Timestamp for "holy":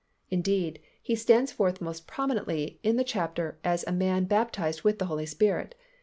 5.05-5.27